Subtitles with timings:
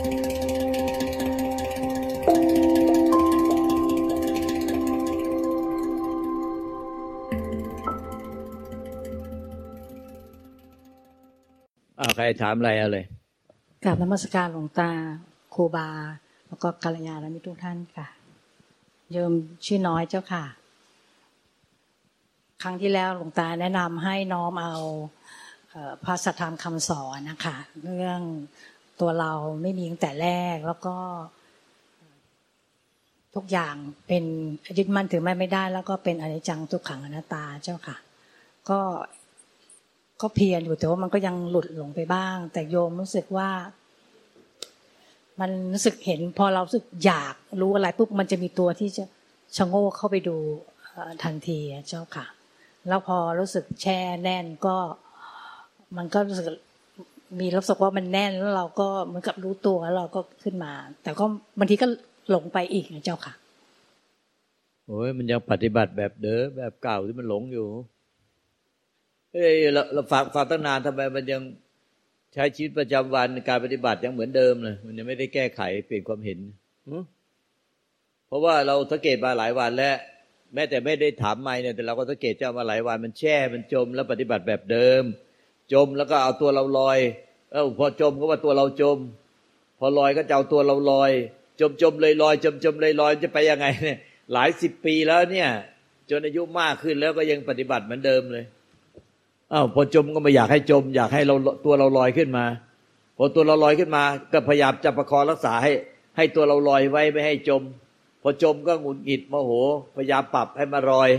[0.00, 12.98] อาใครถามอะไรอะไร
[13.84, 14.90] กราบนมัสการหลวงตา
[15.54, 15.88] ครูบา
[16.46, 18.06] แล้วก็กัลยาณมิตรทุกท่านค่ะ
[19.12, 19.32] โยม
[19.64, 20.44] ชื่อน้อยเจ้าค่ะ
[22.62, 24.74] ครั้งที่แล้วหลวงตาแนะนำให้น้อมเอา
[26.04, 28.20] พระสัทธรรมคำสอนนะคะ เรื่อง
[29.00, 29.32] ตัวเรา
[29.62, 30.96] ไม่มีตั้งแต่แรกแล้วก็
[33.34, 33.74] ทุกอย่าง
[34.06, 34.24] เป็น
[34.78, 37.96] ยึดมั่นถือมั่นไม่ได้ แล้วก็เป็นอนิจจังทุกขังอนัตตาเจ้าค่ะ
[38.68, 38.80] ก็
[40.20, 43.50] ก็เพียรอยู่แต่ว่ามันก็ยังหลุดหลงไปบ้าง แต่โยมรู้สึกว่า
[45.40, 49.04] มันรู้สึกเห็น พอเราสึกอยากรู้อะไรปุ๊บมันจะมีตัวที่จะ
[49.56, 50.36] ชะโงกเข้าไปดู
[51.24, 51.58] ทันที
[51.88, 52.26] เจ้าค่ะ
[52.88, 54.76] แล้วพอรู้สึกแช่แน่นก็
[55.96, 56.46] มันก็รู้สึก
[57.38, 61.24] มีรู้สึกว่ามันแน่นแล้วเราก็เหมือนกับรู้ตัวแล้วเราก็ขึ้นมา แต่ก็
[61.58, 61.86] บางทีก็
[62.30, 63.32] หลงไปอีกนะเจ้าค่ะ
[64.86, 67.68] โอ้ยมันยังปฏิบัติแบบเดิมแบบเก่าที่มันหลงอยู่
[69.32, 71.42] เอ้ยเราเราฝากฝากตั้งนานทำไมมันยัง
[72.34, 76.38] ใช้ชีวิตประจำวันการปฏิบัติยังเหมือนเดิมเลยมันยังไม่ได้แก้ไขเปลี่ยนความเห็น
[76.88, 76.98] หึ
[78.26, 79.96] เพราะว่าเราสังเกตมาหลายวันแล้ว
[80.54, 85.02] แม้แต่ไม่ได้ถามไม่เนี่ยแต่เราก็สังเกตเจ้ามาหลายวันมันแช่มันจมแล้วปฏิบัติแบบเดิม
[85.72, 86.98] จมแล้วก็เอาตัวเราลอย
[87.52, 88.98] เออพอจมก็ว่าตัวเราจม
[89.78, 91.10] พอลอยก็จะเอาตัวเราลอย
[91.60, 93.98] จมจมเลยลอยจมจมเลยลอยจะไปยังไงเนี่ย
[94.32, 95.48] หลายสิบปีแล้วเนี่ย
[96.10, 98.44] จนอายุมากขึ้นแล้วก็ยังปฏิบัติเหมือนเดิมเลย
[99.52, 102.44] อ้าวพอจมก็ไม่อยากให้จม อยากให้เราตัวเราลอยขึ้นมา
[103.16, 105.72] พอตัวเราลอยขึ้นมา ก็พยายามจะประคองรักษาให้
[106.16, 107.62] ให้ตัวเราลอยไว้ไม่ให้จม
[108.22, 109.52] พอจมก็หงุดหงิดโมโห
[109.96, 111.10] พยายามปรับให้มาลอย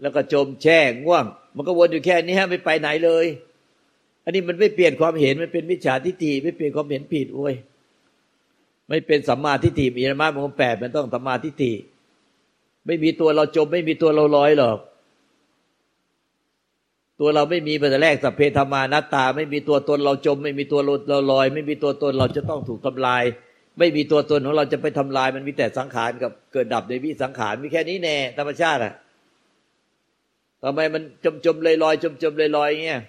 [0.00, 1.24] แล้วก็จมแช่ง่วง
[1.56, 3.26] มันก็วนอยู่แค่นี้ไม่ไปไหนเลย
[4.26, 7.54] อันนี้มันไม่เปลี่ยนความเห็นมันเป็นวิชาทิฏฐิไม่เปลี่ยนความเห็นผิดโอ้ย
[8.88, 11.72] ไม่เป็นสัมมาทิฏฐิมีธรรมะมันแปดมันต้องสัมมาทิฏฐิ
[12.86, 14.78] ไม่มีตัวเราจม ไม่มีตัวเราลอยหรอก
[17.20, 23.22] ตัวเราไม่มีมาแต่แรกสัพเพธรรมานัตตา ไม่มีตัวตนเราจม ไม่มีตัวเราลอย ไม่มีตัวตนเราจะต้องถูกทำลาย
[23.78, 28.94] ไม่มีตัวตนของเราจะไปทำลาย มันมีแต่สังขารกับเกิดดับในวิสังขารมีแค่นี้แน่ธรรมชาติอะ
[30.62, 33.02] ทำไมมันจมจมลอยลอยจมจมลอยลอยอย่างเงี้ย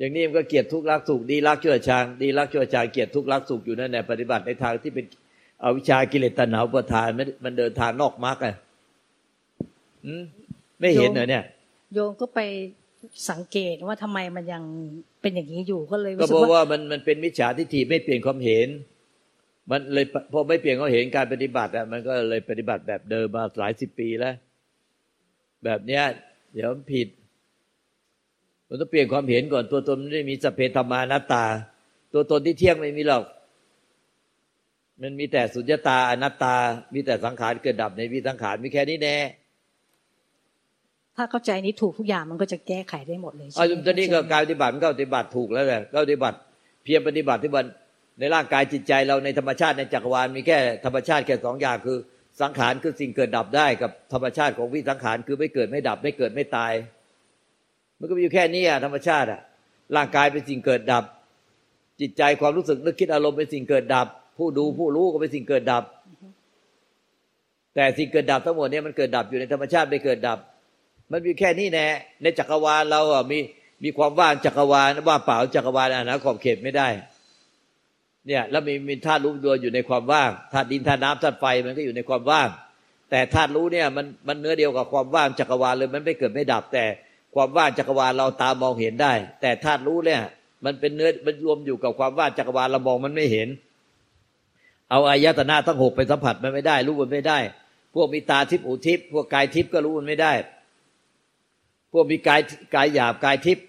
[0.00, 5.04] อย่างนี้มันก็เกียรติทุกข์รักสุขดีรักชั่วชางดีรักชั่วชางเกียรติทุกข์รักสุขอยู่นั่นแหละปฏิบัติในทางที่เป็น
[5.60, 8.54] เอาวิชากิเลสตัณหาอุปทานมันมันเดินทางนอกมรรคอะ
[10.06, 10.24] อืม
[10.80, 11.44] ไม่เห็นเหรอเนี่ย
[11.94, 12.40] โยมก็ไป
[13.30, 14.62] สังเกตว่าทำไมมันยัง
[15.20, 18.68] เป็นอย่างนี้อยู่ก็เลยก็รู้สึเพกราะว่าว่ามันมันเป็นมิจฉาทิฏฐิไม่เปลี่ยนความเห็น
[19.70, 24.34] มันเลยพอไม่เปลี่ยนความเห็นการปฏิบัติอะมันก็เลยปฏิบัติแบบเดิมมาหลายสิบปีแล้ว
[25.64, 26.02] แบบเนี้ย
[26.54, 27.08] เดี๋ยวมันผิด
[28.70, 31.44] มันต้องเปลี่ยนความเห็นก่อนตัวตนไม่ได้มีสพเพธรรมานัตตา
[32.12, 33.24] ตัวตนที่เที่ยงไม่มีหรอก
[35.00, 36.54] มันมีแต่สุญญตาอนัตตา
[36.94, 39.16] มีแต่สังขารเกิดดับในวิสังขารมีแค่นี้แน่
[41.16, 46.36] ถ้าเข้าใจนี้ถูกทุกอย่างมันก็จะแก้ไขได้หมดเลยใช่เอาไหมตอนนี้ก็การปฏิบัติมันก็ปฏิบัติถูกแล้วแหละก็ปฏิบัติ
[46.84, 47.66] เพียรปฏิบัติที่บัน
[48.18, 51.98] ในร่างกายจิตใจเราในธรรมชาติในจักรวาลมีแค่ธรรมชาติแค่สองอย่างคือ
[52.40, 56.72] สังขารคือสิ่งเกิดดับได้กับธรรมชาติของวิสังขารคือไม่เกิดไม่ดับไม่เกิดไม่ตาย
[58.00, 59.40] มันก็มีอยู่แค่นี้อะธรรมชาติอะ
[59.96, 61.04] ร่างกายเป็นสิ่งเกิดดับ
[62.00, 64.06] จิตใจความรู้สึกนึกคิดอารมณ์เป็นสิ่งเกิดดับ
[64.38, 65.84] ผู้ดูผู้รู้ก็เป็นสิ่งเกิดดับ
[67.74, 70.38] แต่สิ่งเกิดดับทั้งหมดเนี่ยมันเกิดดับอยู่ในธรรมชาติไม่เกิดดับ
[71.12, 71.86] มันมีแค่นี้แน่
[72.22, 73.38] ในจักรวาลเราอะมี
[73.84, 76.88] มีความว่างจักรวาลว่างเปล่าจักรวาลอานะขอบเขตไม่ได้
[78.26, 82.48] เนี่ยแล้วมีมีธาตุรู้ตัวอยู่ในความว่างธาตุดินธาตุน้ำธาตุไฟมันก็อยู่ในความว่าง
[83.10, 86.84] แต่ธาตุรู้เนี่ยมันมันเนื้อเดียวกับความว่างจักรวาลเลยมันไม่เกิดไม่ดับแต่
[87.34, 90.22] ความว่างจักรวาลเราตามองเห็นได้ แต่ธาตุรู้เนี่ย
[90.64, 93.48] มันเป็นเนื้อมันรวมอยู่กับความว่างจักรวาลเรามองมันไม่เห็น
[94.90, 97.38] เอาอายตนะทั้งหกไปสัมผัสมันไม่ได้ รู้มันไม่ได้
[97.94, 100.32] พวกมีตาทิพย์หูทิพย์พวกกายทิพย์ก็รู้มันไม่ได้
[101.92, 102.40] พวกมีกาย
[102.74, 103.64] กายหยาบกายทิพย์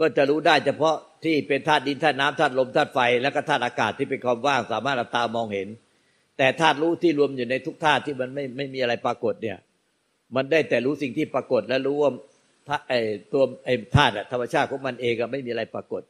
[0.00, 5.68] ก็จะรู้ได้เฉพาะที่เป็นธาตุดินธาตุน้ำธาตุลมธาตุไฟแล้วก็ธาตุอากาศที่เป็นความว่างสามารถเอาตามองเห็น
[6.38, 9.58] แต่ธาตุรู้ที่รวมอยู่ในทุกธาตุที่มันไม่ไม่มีอะไรปรากฏเนี่ย
[10.34, 12.12] มันได้แต่รู้สิ่งที่ปรากฏและรู้ว่า
[12.88, 13.00] ไอ้
[13.32, 16.02] ตัวไอ้ธาตุอะธรรมชาติของมันเองก็ไม่มีอะไรปรากฏ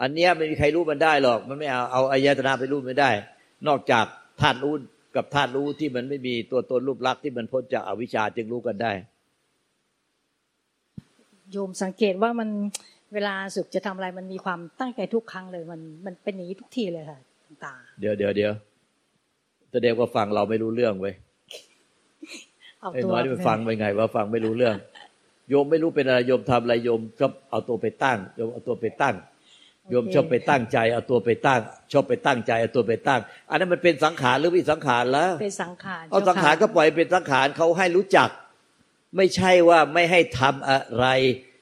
[0.00, 3.10] อันเนี้ยไม่มีใครรู้มันได้หรอก มันไม่เอาเอาอายตนะไปรู้ไม่ได้
[3.68, 4.06] นอกจาก
[4.40, 4.74] ธาตุรู้
[5.16, 8.92] กับธาตุรู้ที่มันไม่มีตัวตนรูปลักษณ์ที่มันพ้นจากอวิชชาจึงรู้กันได้
[11.52, 12.48] โยมสังเกตว่ามัน
[13.14, 18.52] เวลาสึกจะทำอะไรมันมีความตั้งใจทุกครั้งเลย มันมันเป็นอย่างนี้ทุกทีเลยค่ะหลวงตาเดี๋ยวเดี๋ยวเดี๋ยว
[19.72, 21.14] แสดงว่าฟังเราไม่รู้เรื่องเว้ย
[22.80, 24.76] เอาไอ้ตัวน้อยนี่มันฟังไปไงว่าฟังไม่รู้เรื่อง
[25.50, 29.14] โยมไม่รู้เป็นอะไรโยมทำอะไรโยมก็เอาตัวไปตั้งโยมเอาตัวไปตั้ง
[29.90, 31.60] โยมชอบไปตั้งใจเอาตัวไปตั้ง
[31.92, 33.20] ชอบไปตั้งใจเอาตัวไปตั้ง
[33.50, 38.28] อันนั้นมันเป็นสังขารหรือวิสังขารแล้วเป็นสังขารเอาสังขารก็ปล่อยเป็นสังขารเขาให้รู้จัก
[39.16, 41.06] ไม่ใช่ว่าไม่ให้ทำอะไร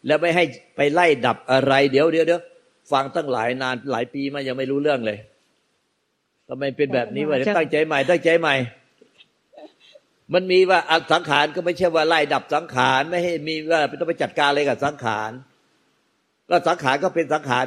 [0.07, 0.45] แล้วไม่ให้
[0.77, 2.41] ไปไล่ดับอะไร เดี๋ยวเดี๋ยวเดี๋ยว
[2.93, 5.19] ฟังตั้งหลายนานหลายปีมายังไม่รู้เรื่องเลย
[6.49, 8.55] ทำไมเป็นแบบนี้วะเดี๋ยวตั้งใจใหม่ตั้งใจใหม่
[10.35, 10.79] มันมีว่า
[11.13, 15.31] สังขารก็ไม่ใช่ว่าไล่ดับสังขารไม่ให้มีว่าต้องไปจัดการอะไรกับสังขาร
[16.51, 17.67] ก็สังขารก็เป็นสังขาร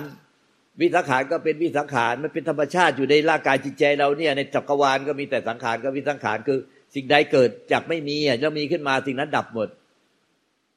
[0.79, 6.59] วิสังขารก็เป็นวิสังขารมันเป็นธรรมชาติอยู่ในร่างกายจิตใจเราเนี่ยในจักรวาลก็มีแต่สังขารกับวิสังขารคือ
[6.95, 9.69] สิ่งใดเกิดจากไม่มีอะแล้วมีขึ้นมาสิ่งนั้นดับหมด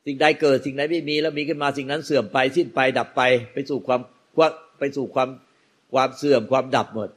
[0.07, 3.23] สิ่งใดเกิดสิ่งใดไม่มีแล้วมีขึ้นมาสิ่งนั้นเสื่อมไปสิ้นไปดับไป
[3.53, 4.01] ไปสู่ความ
[4.79, 5.29] ไปสู่ความ
[5.93, 7.09] ความเสื่อมความดับหมด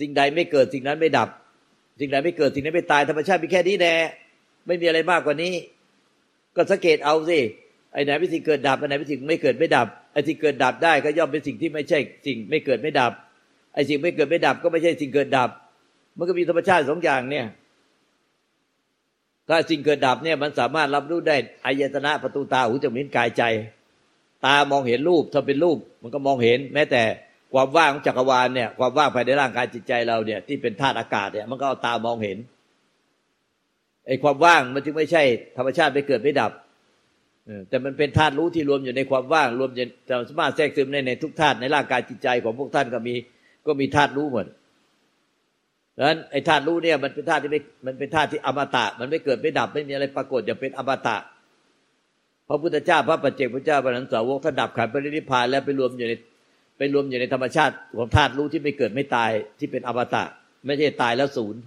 [0.00, 1.28] สิ่งใดไม่เกิดสิ่งนั้นไม่ดับ
[2.02, 3.94] สิ่งใดไม่เกิดสิ่งนั้นไม่ตายธรรมชาติมีแค่นี้แน่
[4.66, 5.54] ไม่มีอะไรมากกว่านี้
[6.56, 7.38] ก็สังเกตเอาสิ
[7.92, 13.12] ไอ้ไหนเป็นสิ่งเกิดดับไอ้ไหนเป็นสิ่งไม่เกิดไม่ดับไอ้สิ่งเกิดดับได้ก็ย่อมเป็นสิ่งที่ไม่ใช่สิ่งไม่เกิดไม่ดับ
[13.74, 15.50] ไอ้สิ่งไม่เกิดไม่ดับ ก็ไม่ใช่สิ่งเกิดดับ
[16.18, 17.46] มันก็มีธรรมชาติสองอย่างเนี่ย
[19.48, 23.42] ถ้าสิ่งเกิดดับเนี่ยมันสามารถรับรู้ได้อายตนะประตูตาหูจมูกลิ้นกายใจ
[24.46, 27.02] ตามองเห็นรูปถ้าเป็นรูป มันก็มองเห็น แม้แต่
[27.52, 32.38] ความว่างของจักรวาลเนี่ยความว่างภายในร่างกายจิตใจเราเนี่ย ที่เป็นธาตุอากาศเนี่ย มันก็เอาตามองเห็น
[34.06, 35.22] ไอ้ความว่างมันจึงไม่ใช่
[35.56, 36.52] ธรรมชาติไม่เกิดไม่ดับ
[37.68, 39.84] แต่มันเป็นธาตุรู้ที่รวมอยู่ในความว่าง รวมอยู่
[40.28, 43.14] สามารถแทรกซึมในในทุกธาตุในร่างกายจิตใจของพวกท่านก็มี
[43.66, 44.46] ก็มีธาตุรู้หมด
[45.96, 51.16] ดังนั้นไอ้ธาตุรู้เนี่ยมันเป็นธาตุที่ไม่มันเป็นธาตุที่อมตะ มันไม่เกิดไม่ดับไม่มีอะไรปรากฏอย่างเป็นอมตะ
[52.48, 56.12] พระพุทธเจ้าพระปัจเจกพุทธเจ้าพระนันสาวกท่านดับขันธ์ปรินิพพานแล้วไปรวมอยู่ใน
[56.82, 60.24] ไปรวมอยู่ในธรรมชาติของธาตุรู้ที่ไม่เกิดไม่ตายที่เป็นอมตะ
[60.66, 61.60] ไม่ใช่ตายแล้วศูนย์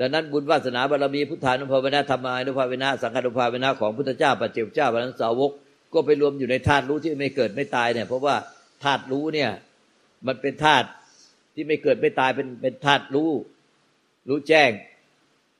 [0.00, 5.50] ดังนั้นบุญวาสนาบารมีพุทธานุภาเวนะธรรมานุภาเวนะสังฆานุภาเวนะของพุทธเจ้าปัจเจกเจ้าพระนันสาวก
[5.92, 8.36] ก็ไปรวมอยู่ในธาตุรู้ที่ไม่เกิดไม่ตายเนี่ยเพราะว่า
[8.84, 9.50] ธาตุรู้เนี่ย
[10.26, 10.86] มันเป็นธาตุ
[11.54, 13.30] ที่ไม่เกิดไม่ตายเป็นเป็นธาตุรู้
[14.28, 14.70] รู้แจ้ง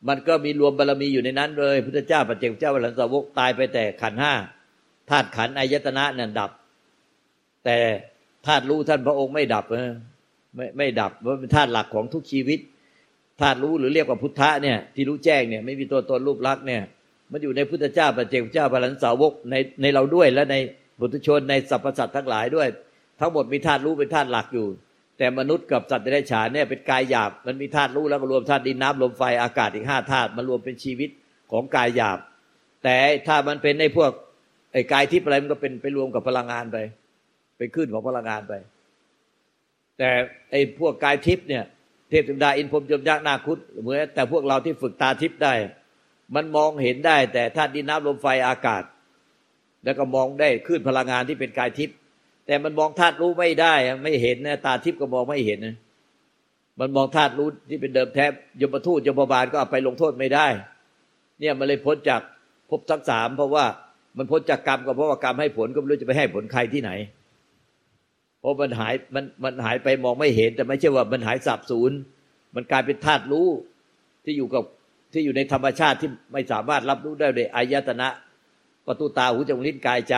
[0.09, 4.35] มันก็มีรวมบารมีอยู่ในนั้นเลย พุทธเจ้าปัจเจกเจ้าพระนันสาวกตายไปแต่ขันห้า
[5.11, 6.51] ธาตุขันอายตนะเนี่ยดับ
[7.65, 7.79] แต่
[8.47, 9.65] ธาตุรู้ท่านพระองค์ไม่ดับ
[10.57, 12.59] ไม่ไม่ดับเพราะเป็นธาตุหลักของทุกชีวิต
[13.41, 16.83] ธาตุรู้หรือเรียกว่าพุทธะเนี่ยที่รู้แจ้งเนี่ยไม่มีตัวตนรูปลักษณ์เนี่ย
[17.33, 20.57] มันอยู่ในพุทธเจ้าปัจเจกเจ้าพลันสาวกในในเราด้วยและใน
[21.01, 22.69] บุตรชนในสรรพสัตว์ทั้งหลายด้วย
[23.21, 24.67] ทั้งหมดมีธาตุรู้เป็นธาตุหลักอยู่
[25.19, 31.11] แต่มนุษย์กับสัตว์เดรัจฉานเนี่ยเป็นกายหยาบ มันมีธาตุรู้แล้วก็รวมธาตุดินน้ำลมไฟอากาศอีกห้าธาตุมารวมเป็นชีวิต
[31.53, 32.19] ของกายหยาบ
[32.85, 32.97] แต่
[33.27, 34.11] ถ้ามันเป็นในพวก
[34.73, 36.79] ไอ้กายทิพย์อะไรมันก็เป็นไปรวมกับพลังงานไป
[37.57, 38.53] เป็นขึ้นของพลังงานไป
[39.99, 40.11] แต่
[40.51, 41.65] ไอ้พวกกายทิพย์เนี่ย
[42.11, 45.55] เทพธิดาอินพรมยมยักษ์นาคุดเหมือนแต่พวกเราที่ฝึกตาทิพย์ได้
[46.35, 48.83] มันมองเห็นได้ แต่ธาตุดินน้ำลมไฟอากาศ
[49.85, 51.97] แล้วก็มองได้ขึ้นพลังงานที่เป็นกายทิพย์
[52.47, 53.75] แต่มันมองธาตุรู้ไม่ได้
[54.05, 55.77] ไม่เห็นนะตาทิพย์ก็มองไม่เห็นนะ
[56.81, 58.25] มันมองธาตุรู้ที่เป็นเดิมแท้
[58.61, 60.47] ยมทูตยมบาลก็เอาไปลงโทษไม่ได้
[61.41, 62.21] เนี่ยมันเลยพ้นจาก
[62.71, 63.65] ภพทั้งสามเพราะว่า
[64.17, 66.91] มันพ้นจากกรรมก็เพราะว่ากรรมให้ผลก็ไม่รู้จะไปให้ผลใครที่ไหน
[68.47, 71.93] ราะมันหายมันมันหายไปมองไม่เห็น แต่ไม่ใช่ว่ามันหายสับสูญ
[72.55, 73.49] มันกลายเป็นธาตุรู้
[74.25, 74.63] ที่อยู่กับ
[75.13, 78.09] ที่อยู่ในธรรมชาติที่ไม่สามารถรับรู้ได้เลยอายตนะ
[78.87, 80.17] ประตูตาหูจมูกลิ้นกายใจ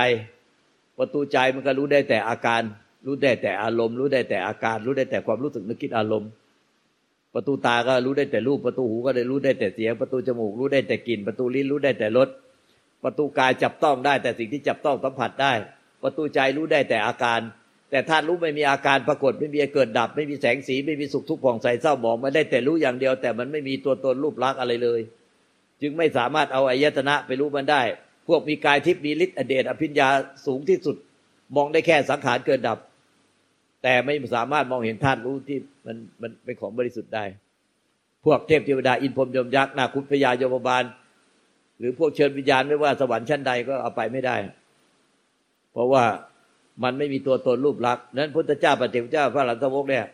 [0.98, 2.62] ประตูใจมันก็รู้ได้แต่อาการ
[3.06, 6.30] รู้ได้แต่อารมณ์ รู้ได้แต่อาการ รู้ได้แต่ความรู้สึกนึกคิดอารมณ์
[7.34, 12.28] ประตูตาก็รู้ได้แต่รูปประตูหูก็ได้รู้ได้แต่เสียง ประตูจมูกรู้ได้แต่กลิ่น ประตูลิ้นรู้ได้แต่รส
[13.04, 15.52] ประตูกายจับต้องได้แต่สิ่งที่จับต้องสัมผัสได้
[16.02, 17.40] ประตูใจรู้ได้แต่อาการ
[17.90, 25.00] แต่ธาตุรู้ไม่มีอาการปรากฏไม่มีเกิดดับ ไม่มีแสงสีไม่มีสุขทุกข์ผ่องใสเศร้าหมองมันได้แต่รู้อย่างเดียว แต่มันไม่มีตัวตนรูปลักษณ์อะไรเลย
[25.80, 27.82] จึงไม่สามารถเอาอายตนะไปรู้มันได้
[28.28, 30.08] พวกมีกายทิพย์มีฤทธิ์อเดชอภิญญา
[30.46, 30.96] สูงที่สุด
[31.56, 32.78] มองได้แค่สังขารเกิดดับ
[33.82, 37.24] แต่ไม่สามารถมองเห็นธาตุรู้ที่มันมันเป็นของบริสุทธิ์ได้
[38.24, 40.84] พวกเทพเทวดาอินพรมยมยักษ์นาคุพยายมบาล
[41.78, 44.36] หรือพวกเชิญวิญญาณไม่ว่าสวรรค์ชั้นใดก็เอาไปไม่ได้
[45.72, 46.04] เพราะว่า
[46.82, 50.06] มันไม่มีตัวตนรูปลักษณ์นั้นพุทธเจ้าปฏิเจ้าพระหลันสวกเนี่ย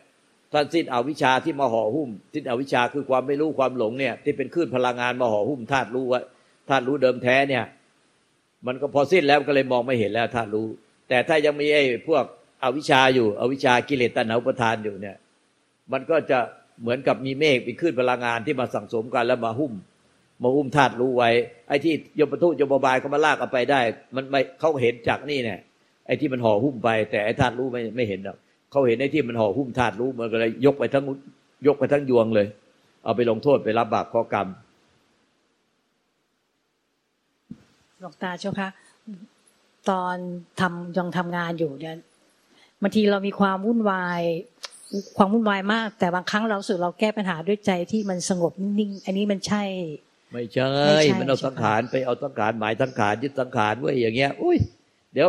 [0.53, 6.21] ท่านสิ้นอวิชชาที่มาห่อหุ้ม สิ้นอวิชชาคือความไม่รู้ความหลงเนี่ยที่เป็นคลื่นพลังงานมาห่อหุ้มธาตุรู้ว่า
[6.69, 7.65] ธาตุรู้เดิมแท้เนี่ย
[8.67, 10.67] มันก็พอสิ้นแล้วก็เลยมองไม่เห็นแล้วธาตุรู้
[11.09, 12.25] แต่ถ้ายังมีไอ้พวก
[12.65, 15.17] อวิชชาอยู่อวิชชากิเลสตัณหาอุปทานอยู่เนี่ย
[15.93, 16.39] มันก็จะ
[16.83, 19.73] เหมือนกับมีเมฆเป็นคลื่นพลังงานที่มาสั่งสมกันแล้วมาหุ้ม
[20.43, 21.31] มาหุ้มธาตุรู้ไว้
[21.69, 23.81] ไอ้ที่ยมปทูตยมบายเขามาลากเอาไปได้
[24.15, 25.61] มันไม่เขาเห็นจากนี่เนี่ย
[26.07, 28.39] ไอ้ที่มันห่อหุ้มไป แต่ไอ้ธาตุรู้ไม่ไม่เห็นหรอก
[28.71, 31.05] เขาเห็นไอ้ที่มันห่อหุ้มธาตุรู้มันก็เลยยกไปทั้ง
[31.67, 32.47] ยกไปทั้งยวงเลย
[33.05, 34.49] เอาไปลงโทษไปรับบาปข้อกรรม
[38.01, 38.69] หลวงตาเจ้าคะ
[39.91, 40.17] ตอน
[40.61, 41.97] ทำยังทำงานอยู่เนี่ย
[42.83, 44.23] บางทีเรามีความวุ่นวาย
[45.17, 49.65] ความวุ่นวายมาก แต่บางครั้งเรารู้สึกเราแก้ปัญหาด้วยใจที่มันสงบนิ่งๆอันนี้มันใช่
[50.33, 54.59] ไม่ใช่ ไม่ใช่ มันเอาสังขารไปเอาสังขารหมายสังขารยึดสังขารไว้อย่างเงี้ย อุ้ย
[55.15, 55.29] เดี๋ยว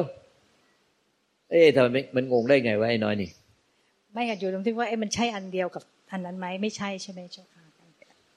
[1.52, 3.30] เอ๊ะทำไมมันมันงงได้ไงวะไอ้น้อยนี่
[4.14, 7.66] ไม่ค่ะอยู่ตรงที่ว่าเอ๊ะมันใช่อันเดียวกับอันนั้นไหมไม่ใช่ใช่ไหมเจ้าค่ะ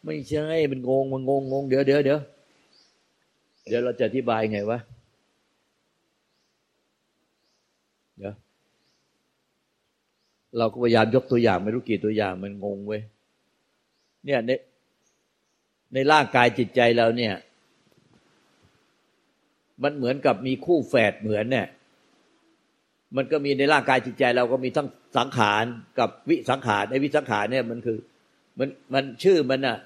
[0.05, 2.21] ไม่ใช่มันงงมันงงงงเดี๋ยวเดี๋ยวเดี๋ยว
[3.69, 4.79] เดี๋ยวเราจะอธิบายไงวะ
[8.19, 8.35] เดี๋ยว
[10.59, 13.03] เราก็พยายามยกตัวอย่างไม่รู้กี่ตัวอย่างมันงงเว้ย
[14.25, 14.51] เนี่ยใน
[15.95, 17.35] ในร่างกายจิตใจเราเนี่ย
[19.83, 21.67] มันเหมือนกับมีคู่แฝดเหมือนเนี่ย
[23.17, 24.89] มันก็มีในร่างกายจิตใจเราก็มีทั้ง
[25.19, 25.65] สังขาร
[25.99, 27.99] กับวิสังขารในวิสังขารเนี่ยมันคือ
[28.59, 29.79] มันมันชื่อมันน่ะ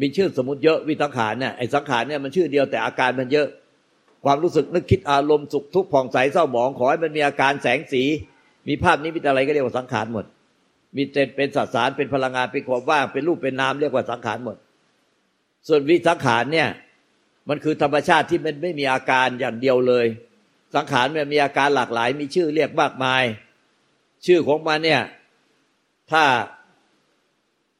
[0.00, 3.48] มีชื่อสมมติเยอะวิสังขารเนี่ยไอ้สังขารเนี่ยมันชื่อเดียวแต่อาการมันเยอะ
[4.24, 8.02] ความรู้สึกนึกคิดอารมณ์สุขทุกข์ผ่องใสเศร้าหมองขอให้มันมีอาการแสงสี
[8.68, 10.24] มีภาพนี้มีอะไรก็เรียกว่าสังขารหมด
[10.96, 14.56] มีเป็นเป็นสสารเป็นพลังงานเป็นความว่างเป็นรูปเป็นนามเรียกว่าสังขารหมด
[15.68, 16.68] ส่วนวิสังขารเนี่ย
[17.48, 20.06] มันคือธรรมชาติที่มันไม่มีอาการอย่างเดียวเลย
[20.74, 23.24] สังขารมันมีอาการหลากหลาย มีชื่อเรียกมากมาย
[24.26, 25.02] ชื่อของมันเนี่ย
[26.10, 26.24] ถ้า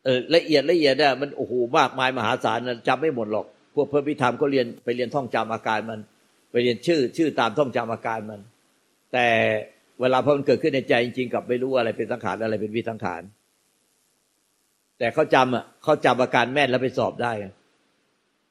[0.05, 6.01] เออละเอียดละเอียดเนี่ยมันโอ้โหมากมายมหาศาลนะจำไม่หมดหรอก พวกเพิ่มพิธรรมก็เรียนไปเรียนท่องจำอาการมัน
[6.51, 8.41] ไปเรียนชื่อ ชื่อตามท่องจำอาการมัน
[9.13, 9.27] แต่
[10.01, 13.23] เวลาพอมันเกิดขึ้นในใจจริงๆกับไม่รู้อะไรเป็นสังขารอะไรเป็นวิสังขาร
[14.99, 17.33] แต่เขาจำอะเขาจำอาการแม่นแล้วไปสอบได้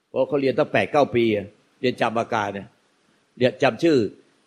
[0.09, 1.23] เพราะเขาเรียนตั้งแปดเก้าปี
[1.81, 2.67] เรียนจำอาการเนี่ย
[3.37, 3.97] เรียนจำชื่อ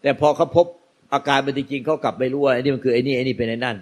[0.04, 0.66] แต่พอเขาพบ
[1.14, 3.76] อาการมันจริงๆเขากลับไม่รู้ว่าไอ้นี่มันคือไอ้นี่ไอ้นี่เป็นไอ้นั่น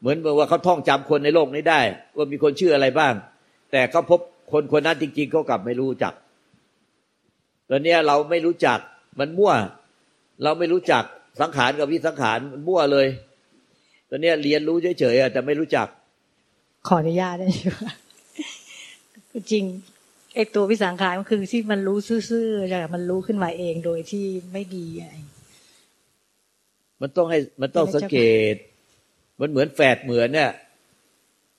[0.00, 1.80] เหมือนว่าเขาท่องจำคนในโลกนี้ได้
[2.16, 3.12] ว่ามีคนชื่ออะไรบ้าง
[3.72, 4.20] แต่เขาพบ
[4.52, 6.14] คนคนนั้นจริงๆเขากลับไม่รู้จัก
[7.70, 8.78] ตอนนี้ยเราไม่รู้จัก
[9.18, 9.52] มันมั่ว
[10.42, 11.04] เราไม่รู้จัก
[11.40, 13.06] สังขารกับวิสังขารมันมั่วเลย
[14.10, 15.86] ตอนนี้ยเรียนรู้เฉยๆแต่ไม่รู้จัก
[16.88, 17.92] ขออนุญาตได้ไหมคะ
[19.52, 19.64] จริง
[20.34, 21.98] ไอตัววิสังขารมันคือที่มันรู้
[22.30, 25.14] ซื่อๆแต่มันรู้ขึ้นมาเองโดยที่ไม่ดีอะไร
[27.00, 28.18] มันต้องให้มันต้องสังเก
[28.52, 28.54] ต
[29.40, 30.50] มันเหมือนแฝดเหมือนเนี่ย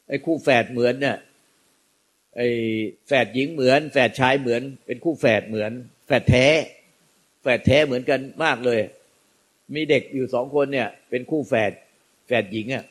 [0.09, 1.17] ไอ้คู่แฝดเหมือนเนี่ย
[2.35, 2.47] ไอ้
[3.07, 5.71] แฝดหญิงเหมือน แฝดชายเหมือน เป็นคู่แฝดเหมือน
[6.07, 6.47] แฝดแท้
[7.41, 8.79] แฝดแท้เหมือนกันมากเลย
[9.75, 11.71] มีเด็กอยู่สองคนเนี่ย เป็นคู่แฝด
[12.27, 12.85] แฝดหญิงอะ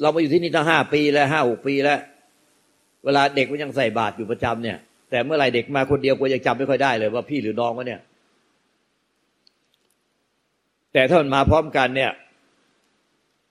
[0.00, 2.00] เรามาอยู่ที่นี่ตั้งห้าปีแล้วห้าหกปีแล้ว
[3.04, 4.78] เวลาเด็กมันยังใส่บาตรอยู่ประจำเนี่ย
[5.10, 8.00] แต่เมื่อไหร่เด็กมาคนเดียวก็ยังจำไม่ค่อยได้เลยว่าพี่หรือน้องวะเนี่ย
[10.92, 12.12] แต่ถ้ามันมาพร้อมกันเนี่ย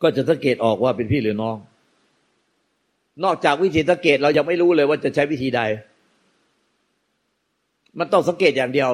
[0.01, 1.57] ก็จะสังเกตออกว่าเป็นพี่หรือน้อง
[3.24, 5.62] นอกจากวิธีสังเกตเรายังไม่รู้เลยว่าจะใช้วิธีใด
[8.00, 8.89] มันต้องสังเกตอย่างเดียว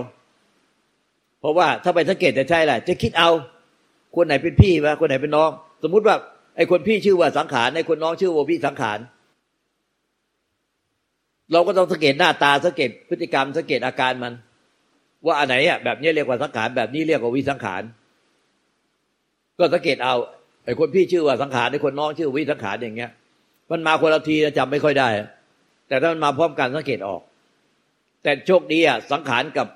[1.40, 3.30] เพราะว่าถ้าไปสังเกตจะใช่แหละจะคิดเอา
[4.16, 5.50] คนไหนเป็นพี่วะคนไหนเป็นน้อง
[5.84, 6.16] สมมุติว่า
[6.56, 9.00] ไอ้คนพี่ชื่อว่าสังขารไอ้คนน้องชื่อว่าพี่สังขาร
[11.52, 14.34] เราก็ต้องสังเกตหน้าตาสังเกตพฤติกรรมสังเกตอาการมัน
[15.26, 17.82] ว่าอันไหนอะแบบนี้เรียกว่าสังขารแบบนี้เรียกว่าวิสังขาร
[19.60, 20.16] ก็สังเกตเอา
[20.66, 23.12] ไอ้คนพี่ชื่อว่าสังขารไอ้คนน้องชื่อวิสังขารอย่างเงี้ย
[23.72, 25.10] มันมาคนละทีจำไม่ค่อยได้
[25.88, 27.22] แต่ถ้ามันมาพร้อมกันสังเกตออก
[28.24, 29.68] แต่โชคดีอะสังขารกับ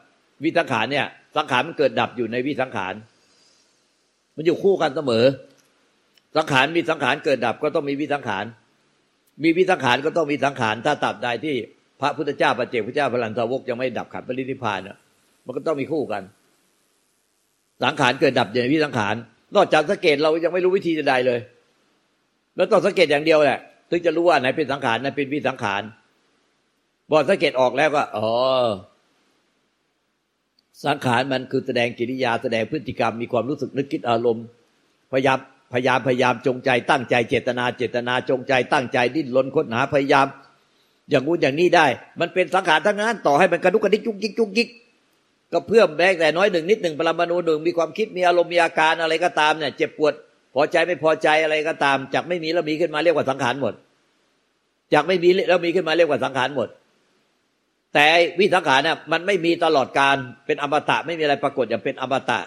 [0.43, 1.05] วิสังขารเนี่ย
[1.37, 2.93] สังขารมันเกิดดับอยู่ในวิสังขาร
[4.35, 5.25] มันอยู่คู่กันเสมอ
[6.37, 8.45] สังขารมีสังขารเกิดดับก็ต้องมีวิสังขาร
[9.43, 11.55] มีวิสังขารก็ต้องมีสังขารถ้าตับใดที่
[12.01, 14.97] พระพุทธเจ้าปัจเจกพระเจ้าพระลันสาวกยังไม่ดับขัดปรินิพพานอะ
[15.45, 16.23] มันก็ต้องมีคู่กัน
[17.83, 19.15] สังขารเกิดดับอยู่ในวิสังขาร
[19.55, 21.39] นอกจากสังเกตเรายังไม่รู้วิธีจะใดเลย
[22.55, 25.81] แล้วต้องสังเกตอย่างเดียวแหละ ถึงจะรู้ว่าไหนเป็นสังขารไหนเป็นวิสังขาร
[27.09, 28.29] พอสังเกตออกแล้วก็อ๋อ
[30.85, 34.45] สังขารมันคือแสดงกิริยาแสดงพฤติกรรมมีความรู้สึกนึกคิดอารมณ์
[35.11, 35.37] พยายาม
[35.73, 40.27] พยายามพยายามจงใจ ตั้งใจเจตนาเจตนาจงใจ ตั้งใจดิ้นรนค้นหาพยายาม
[41.09, 41.85] อย่างงู้นอย่างนี้ได้
[42.19, 44.67] มันเป็นสังขารทั้งนั้น ต่อให้มันกระดุกกระดิกจุกจิกจุกจิก
[45.53, 50.13] ก็เพื่อมแม้แต่น้อยหนึ่งนิดหนึ่งปรมาณูหนึ่งมีความคิดมีอารมณ์มีอาการอะไรก็ตามเนี่ย เจ็บปวด
[50.53, 53.73] พอใจไม่พอใจอะไรก็ตาม จากไม่มีแล้วมีขึ้นมาเรียกว่าสังขารหมด
[54.93, 56.69] จากไม่มีแล้วมีขึ้นมาเรียกว่าสังขารหมด
[57.93, 58.05] แต่
[58.39, 60.15] วิสังขารเนี่ยมันไม่มีตลอดการ
[60.45, 62.39] เป็นอมตะไม่มีอะไรปรากฏอย่างเป็นอมตะ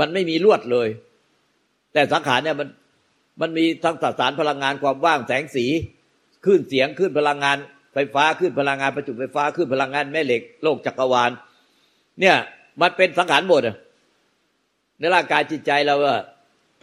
[0.00, 0.88] มันไม่มีลวดเลย
[1.92, 2.68] แต่สังขารเนี่ยมัน
[3.40, 5.66] มันมีทั้งสสารพลังงานความว่างแสงสี
[6.44, 7.56] คลื่นเสียงคลื่นพลังงาน
[7.92, 11.30] ไฟฟ้าคลื่นพลังงานประจุไฟฟ้าคลื่นพลังงานแม่เหล็กโลกจักรวาล
[12.20, 12.36] เนี่ย
[12.80, 13.62] มันเป็นสังขารหมด
[14.98, 16.20] ในร่างกายจิตใจเราอะ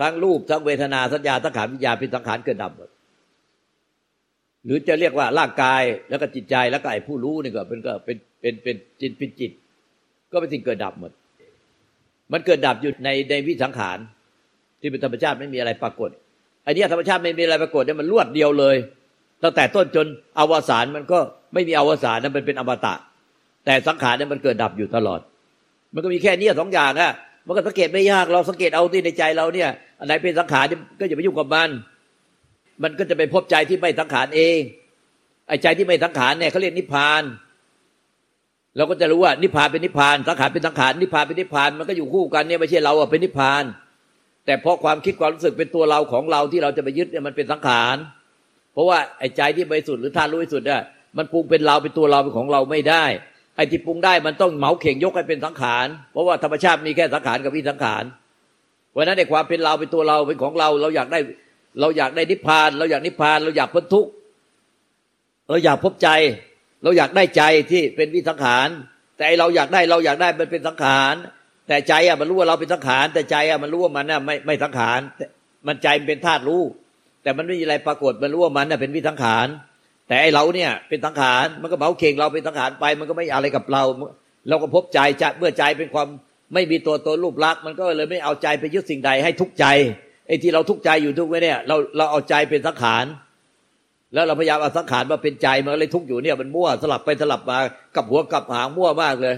[0.02, 2.90] ทั้งรูปทั้งเวทนาสัญญาสังขารวิญญาณเป็นสังขารเกิดดับหมด
[4.66, 9.52] หรือจะเรียกว่าร่างกายแล้วก็จิตใจแล้วก็ไอ้ผู้รู้นี่ก็เป็นก็เป็นเป็นเป็นจิตเป็นจิต
[10.32, 11.12] ก็เป็นสิ่งเกิดดับหมด
[12.32, 13.98] มันเกิดดับอยู่ในในวิสังขาร
[14.82, 16.10] ที่เป็นธรรมชาติไม่มีอะไรปรากฏ
[16.64, 18.76] ไอ้นี้ธรรมชาติไม่มีอะไรปรากฏเนี่ยมันรวดเดียวเลย
[19.44, 20.08] ตั้งแต่ต้นจน
[20.40, 21.20] อวสานมันก็
[21.54, 22.94] ไม่มีอวสานนั้นมันเป็นอมตะ
[23.70, 25.20] แต่สังขารเนี่ยมันเกิดดับอยู่ตลอด
[25.94, 27.12] มันก็มีแค่นี้สองอย่างอะ
[27.48, 30.66] มันก็สังเกตไม่ยากเราสังเกตเอาที่ในใจเราเนี่ยอันไหนเป็นสังขาร
[31.00, 31.70] ก็อย่าไปยุ่งกับมัน
[32.84, 34.60] มันก็จะไปพบใจที่ไม่สังขารเอง
[35.48, 37.24] ไอ้ใจที่ไม่สังขารเนี่ยเขาเรียกนิพพาน
[38.78, 43.64] เราก็จะรู้ว่านิพพานเป็นนิพพานสังขารเป็นสังขารนิพพานเป็นนิพพานมันก็อยู่คู่กันเนี่ยไม่ใช่เราอะเป็นนิพพาน
[44.46, 47.96] แต่เพราะความคิดความรู้สึกเป็นตัวเราของเราที่เราจะไปยึดเนี่ยมันเป็นสังขาร
[48.74, 50.82] เพราะว่าไอ้ใจที่บริสุทธิ์หรือท่านรู้สุทธิ์เนี่ย
[51.18, 53.06] มันปรุงเป็นเราเป็นตัวเราเป็นของเราไม่ได้
[53.60, 58.04] ไอ้ที่ปรุงได้มันต้องเหมาเข่งยกให้เป็นสังขาร เพราะว่าธรรมชาติมีแค่สังขารกับวิสังขาร
[58.92, 61.20] เพราะนั้นในความเป็นเราเป็นตัวเราเป็นของเรา เราอยากได้
[61.80, 64.12] เราอยากได้นิพพาน เราอยากนิพพาน เราอยากพ้นทุกข์
[65.50, 66.10] เราอยากพบใจ
[66.84, 68.68] เราอยากได้ใจที่เป็นวิสังขาร
[69.18, 71.14] แต่เราอยากได้เราอยากได้มันเป็นสังขาร
[71.68, 75.00] แต่ใจอะมันรู้ว่าเราเป็นสังขาร แต่ใจอะมันรู้ว่ามันน่ะไม่ไม่สังขาร
[75.68, 76.62] มันใจมันเป็นธาตุรู้
[77.24, 79.48] แต่มันไม่มีอะไรปรากฏมันรู้ว่ามันน่ะเป็นวิสังขาร
[80.10, 83.84] แต่ไอเราเนี่ยเป็นสังขารมันก็เมาเข่งเราเป็นสังขารไป มันก็ไม่อะไรกับเรา
[84.50, 86.08] เราก็พบใจจะเมื่อใจเป็นความ
[86.54, 89.66] ไม่มีตัวตนรูปลักษณ์มันก็เลยไม่เอาใจไปยึดสิ่งใดให้ทุกข์ใจ
[90.28, 93.06] ไอ้ที่เราทุกข์ใจอยู่ทุกไว้เนี่ยเราเราเอาใจเป็นสังขาร
[94.14, 97.58] แล้วเราพยายามเอาสังขารมาเป็นใจมันเลยทุกข์อยู่เนี่ยมันมั่วสลับไปสลับมา
[97.96, 99.36] กับหัวกับหางมั่วมากเลย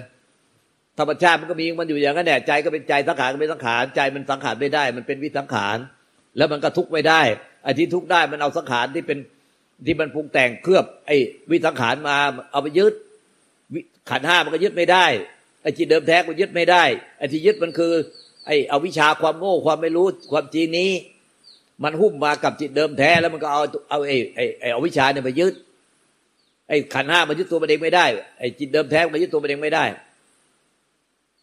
[0.99, 5.77] ธรรมชาติมันก็มีมันอยู่อย่างนั้นแหละใจก็เป็นใจสังขารก็เป็นสังขารใจมันสังขารไม่ได้ มันเป็นวิสังขาร
[6.37, 7.21] แล้วมันก็ทุกข์ไม่ได้
[7.63, 9.17] ไอ้ที่ทุกข์ได้มันเอาสังขารที่เป็น
[9.85, 11.17] ที่มันปรุงแต่งเคลือบ ไอ้
[11.50, 12.15] วิสังขารมา
[12.51, 12.93] เอาไปยึด
[14.09, 15.05] ขันห้ามันก็ยึดไม่ได้
[15.61, 16.83] ไอ้จิตเดิมแท้ก็ยึดไม่ได้
[17.17, 17.93] ไอ้ที่ยึดมันคือ
[18.45, 20.91] ไอ้เอาวิชาความโง่ความไม่รู้ความจริงนี้
[21.83, 25.53] มันหุ้มมากับจิตเดิมแท้แล้วมันก็เอาเอาไอ้ไอ้ไอ้เอาวิชาเนี่ยไปยึด
[26.67, 28.05] ไอ้ขันห้ามันยึดตัวมันเองไม่ได้
[28.39, 29.85] ไอ้จิตเดิมแท้มันยึดตัวมันเองไม่ได้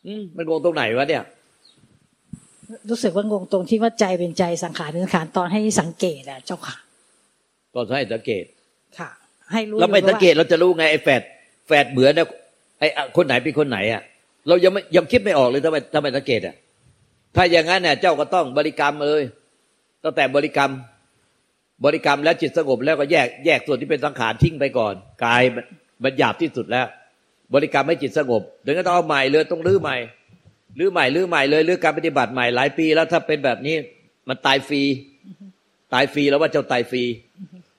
[0.07, 1.23] อืมมันงงตรงไหนวะเนี่ย
[2.91, 6.77] รู้สึกว่างงตรงที่ว่าใจเป็นใจสังขารเป็นสังขารตอนให้สังเกตอะเจ้าค่ะ
[7.87, 8.45] ตอนให้สังเกต
[8.99, 9.11] ค่ะ
[9.53, 11.23] ให้รู้เราไม่อยู่สังเกตเราจะรู้ไงไอ้แฝด
[11.67, 12.27] แฝดเหมือนเนี่ย
[12.79, 14.03] ไอ้คนไหนเป็นคนไหนอะ
[14.49, 16.55] เรายังไม่ยังคิดไม่ออกเลยทำไมทำไมสังเกตอะ
[17.37, 19.23] ถ้าอย่างนั้นเนี่ยเจ้าก็ต้องบริกรรมเลย
[20.05, 20.71] ตั้งแต่บริกรรม
[21.85, 25.43] บริกรรมแล้วจิตสงบแล้วก็แยกแยกส่วนที่เป็นสังขารทิ้งไปก่อนกาย
[26.03, 26.87] มันหยาบที่สุดแล้ว
[27.55, 29.97] บริกรรมให้จิตสงบถึงก็ต้องเอาใหม่เลยต้องรื้อใหม่
[30.79, 33.77] รื้อใหม่รื้อใหม่เลยรื้อการปฏิบัติใหม่หลายปี แล้วถ้าเป็นแบบนี้
[34.29, 34.83] มันตายฟรี
[35.95, 37.03] ตายฟรีแล้วว่าเจ้าตายฟรี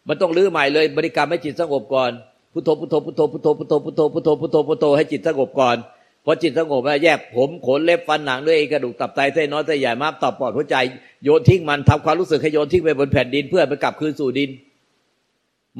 [0.08, 2.12] มันต้องรื้อใหม่เลย บริกรรมให้จิตสงบก่อน
[2.54, 5.78] พุทโธพุทโธพุทโธพุทโธพุทโธพุทโธพุทโธพุทโธพุทโธให้จิตสงบก่อน
[6.26, 10.76] พอจิตสงบแล้วแยกผมขนเล็บฟันหนังด้วยกระดูกตับไตเส้นน้อยเส้นใหญ่ม้ามตับปอดหัวใจ
[11.24, 14.50] โยนทิ้งมันทำความรู้สึกให้โยนทิ้งไปบนแผ่นดินเพื่อไปกลับคืนสู่ดิน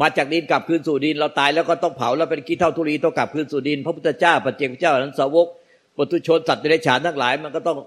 [0.02, 5.48] มาจากดินกลับคืนสู่ดิน เราตายแล้วก็ต้องเผาแล้วเป็นกี้เท่าทุลีต้องกลับคืนสู่ดิน พระพุทธเจ้าปัจเจกเจ้านั้นสาวก
[5.96, 7.78] ปุถุชนสัตว์ในฉานทั้งหลาย มันก็ต้อง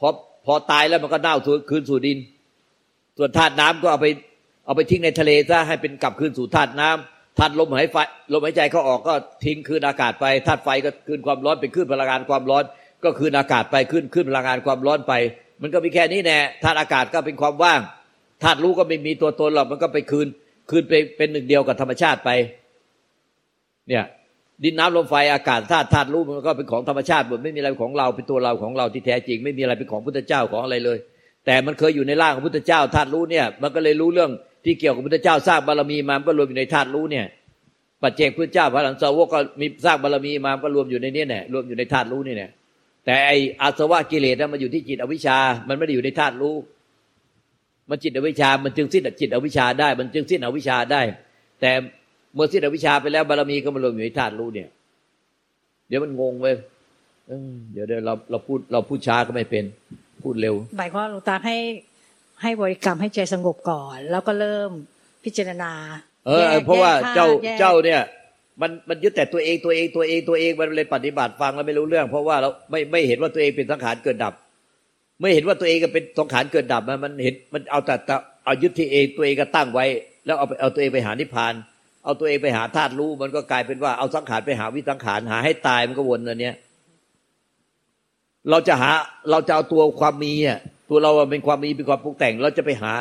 [0.00, 0.08] พอ
[0.46, 1.34] พอตายแล้วมันก็เน่า
[1.70, 2.18] คืนสู่ดิน
[3.16, 4.06] ส่วนธาตุน้ำก็เอาไป
[4.70, 7.96] เอาไปทิ้งในทะเลซะให้เป็นกลับคืนสู่ธาตุน้ำธาตุลมหายไฟ
[8.32, 12.64] ลมหายใจเขาออกก็ทิ้งคืนอากาศไปธาตุไฟก็คืนความร้อนเป็นคืนพลังงานความร้อน
[13.04, 15.12] ก็คืนอากาศไปขึ้นขึ้นพลังงานความร้อนไป
[15.62, 17.80] มันก็มีแค่นี้แน่ธาตุอากาศก็เป็นความว่าง
[18.42, 20.26] ธาตุรู้ก็ไม่มีตัวตนหรอกมันก็ไปคืน
[20.70, 22.30] คืนไปเป็นหนึ่งเดียวกับธรรมชาติไป
[23.88, 24.04] เนี่ย
[24.64, 30.98] ดินน้ำลมไฟอากาศธาตุธาตุรู้มันก็เป็นของธรรมชาติหมดไม่มีอะไรของเราเป็นตัวเราของเราที่แท้จริง ไม่มีอะไรเป็นของพุทธเจ้าของอะไรเลย
[31.46, 34.30] แต่มันเคยอยู่ในร่างของพุทธเจ้าธาตุรู้เนี่ย มันก็เลยรู้เรื่อง
[34.64, 37.26] ที่เกี่ยวกับพุทธเจ้าสร้างบารมีมามันก็รวมอยู่ในธาตุรู้เนี่ย
[38.02, 42.48] ปัจเจกพุทธเจ้าพระหลังสาวกก็มีสร้างบารมีมามันก็รวมอยู่ในนี้แน่รวมอยู่ในธาตุรู้นี่แน่
[43.04, 43.30] แต่ไอ
[43.62, 45.36] อาสวะกิเลสนั้นมันอยู่ที่จิตอวิชา
[45.68, 46.54] มันไม่ได้อยู่ในธาตุรู้
[47.90, 51.02] มันจิตอวิชา มันจึงสิ้นจิตอวิชาได้ มันจึงสิ้นอวิชาได้
[51.60, 51.70] แต่
[52.34, 54.68] เมื่อสิ้นอวิชาไปแล้วบารมีก็มารวมอยู่ในธาตุรู้เนี่ย
[55.88, 56.54] เดี๋ยวมันงงเว้ย
[57.72, 59.64] เดี๋ยวเดี๋ยวเราเราพูดเราพูดช้าก็ไม่เป็น
[60.22, 61.56] พูดเร็วหมายความว่าหลวงตาให้
[62.42, 64.70] ให้บริกรรมให้ใจสงบก่อน แล้วก็เริ่ม
[65.24, 65.72] พิจารณา
[66.26, 68.00] เออแยกเพราะว่าแยกเจ้าแยกเจ้าเนี่ย
[68.60, 74.34] มันมันยึดแต่ตัวเองตัวเองตัวเองตัวเองมันเลยปฏิบัติฟังแล้วไม่รู้เรื่อง เพราะว่าเราไม่ไม่เห็นว่าตัวเองเป็นสังขารเกิดดับ
[75.20, 79.84] ไม่เห็นว่าตัวเองก็เป็นสังขารเกิดดับมันมันเห็นมันเอาแต่แต่เอายึดที่เองตัวเองก็ตั้งไว้
[80.26, 81.54] แล้วเอาไปเอาตัวเองไปหานิพพาน
[82.04, 86.54] เอาตัวเองไปหาธาตุรู้มันก็กลายเป็นว่าเอาสังขารไปหาวิสังขารหาให้ตายมันก็วนอันเนี้ย
[88.50, 88.90] เราจะหา
[89.30, 92.92] เราจะเอาตัวความมีอะ ตัวเราเป็นความมีเป็นความปรุงแต่ง เราจะไปหา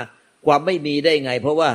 [0.45, 1.69] ความไม่มีได้ไง เพราะว่า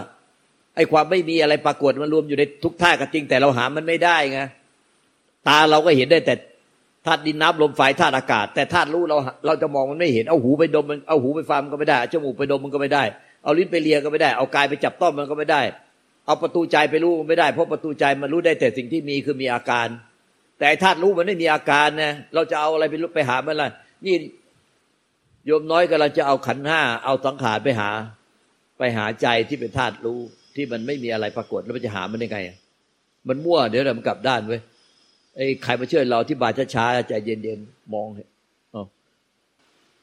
[0.77, 4.41] ไอ้ความไม่มีอะไรปรากฏมันรวมอยู่ในทุกท่าก็จริง แต่เราหามันไม่ได้ไง
[5.49, 6.35] ตาเราก็เห็นได้แต่
[7.07, 13.05] ธาตุดินน้ำลมไฟธาตุอากาศ แต่ธาตุรู้เราเราจะมองมันไม่เห็นเอาหูไปดมมันเอาหูไปฟังมันก็ไม่ได้จมูกไปดมมันก็ไม่ได้
[13.45, 15.63] เอาลิ้นไปเลียก็ไม่ได้ เอากายไปจับต้องมันก็ไม่ได้
[16.27, 19.87] เอาประตูใจไปรู้มันไม่ได้ เพราะประตูใจมันรู้ได้แต่สิ่งที่มีคือมีอาการ
[20.59, 23.69] แต่ธาตุรู้มันไม่มีอาการนะเราจะเอาอะไรไปไปหามันล่ะ
[24.05, 24.15] นี่
[25.47, 27.91] โยมน้อยกำลังจะเอาขันห้าเอาสังขารไปหา
[28.79, 30.21] ไปหาใจที่เป็นธาตุรู้
[30.57, 32.39] ที่มันไม่มีอะไรปรากฏแล้วมันจะหามันได้ไง
[33.29, 34.61] มันมั่วเดี๋ยวมันกลับด้านเว้ย
[35.37, 38.29] ไอ้ใครมาช่วยเราที่บาดช้าๆใจเย็นๆมองเถอะ
[38.73, 38.85] เอา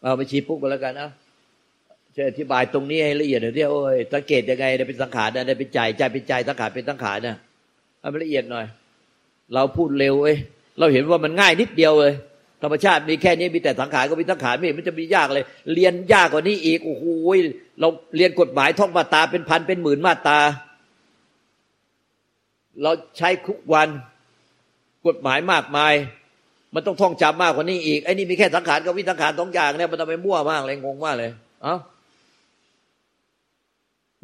[0.02, 1.10] เอาไปชี้ปุ๊บกไปแล้วกันเอา
[2.16, 7.36] ช่วยอธิบายตรงนี้ให้ละเอียดหน่อยที่โอ้ยสังเกตยังไงเนี่ยเป็นสังขารนะเนี่ยเป็นใจใจเป็นใจสังขารเป็นสังขารนะ
[8.00, 8.66] เอามันละเอียดหน่อย
[9.54, 10.36] เราพูดเร็วเว้ย
[10.80, 12.14] เราเห็นว่ามันง่ายนิดเดียวเลย
[12.64, 17.06] ธรรมชาติมีแค่นี้มีแต่สังขารก็มีสังขารไม่มันจะมียากเลย เรียนยากกว่านี้อีกโอ้โห
[17.80, 20.40] เราเรียนกฎหมายท่องมาตาเป็นพันเป็นหมื่นมาตา
[22.82, 23.90] เราใช้ทุกวัน
[25.08, 25.94] กฎหมายมากมาย
[26.76, 31.32] มันต้องท่องจำมากกว่านี้อีกไอ้นี่มีแค่สังขารกับวิสังขารสองอย่างเนี่ยมันทำไมมั่วมากเลยงงมากเลย
[31.64, 31.78] เอ้า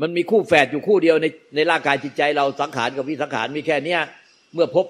[0.01, 4.01] มันมีคู่แฝดอยู่คู่เดียวในในร่างกายจิตใจเราสังขารกับวิสังขารมีแค่เนี้ย
[4.53, 4.85] เมื่อพบ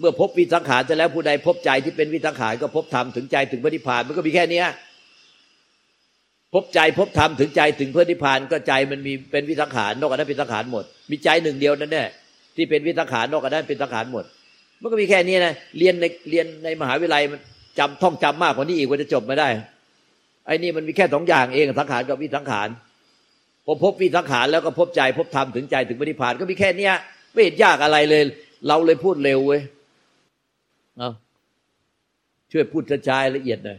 [0.00, 4.66] เมื่อพบวิสังขารจะแล้วผู้ใดพบใจที่เป็นวิสังขารก็พบธรรมถึงใจถึงพระนิพพานมันก็มีแค่เนี้ย
[6.54, 12.04] พบใจพบธรรมถึงใจถึงพระนิพพานก็ใจมันมีเป็นวิสังขารนอกจากนั้นเป็นสังขารหมด มีใจหนึ่งเดียวนั่นแน่
[12.56, 14.24] ที่เป็นวิสังขารนอกจากนั้นเป็นสังขารหมด
[14.82, 17.40] มันก็มีแค่นี้นะเรียนในเรียนในมหาวิทยาลัยมัน
[17.78, 19.48] จำท่องจำมากกว่านี้อีกกว่าจะจบไม่ได้
[20.46, 22.68] ไอ้นี่มันมีแค่สองอย่างเองสังขารกับวิสังขาร
[23.66, 26.92] พอพบวิสังขารแล้วก็พบใจพบธรรมถึงใจถึงพระนิพพานก็มีแค่เนี้ย
[27.32, 28.22] ไม่เห็นยากอะไรเลย
[28.68, 29.60] เราเลยพูดเร็วเว้ย
[30.98, 31.10] เอา
[32.50, 33.78] ช่วยพูดกระจายละเอียดหน่อย